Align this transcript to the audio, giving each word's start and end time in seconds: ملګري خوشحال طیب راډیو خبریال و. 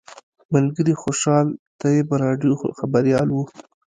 ملګري 0.53 0.93
خوشحال 1.01 1.47
طیب 1.81 2.07
راډیو 2.23 2.53
خبریال 2.79 3.27
و. 3.31 3.37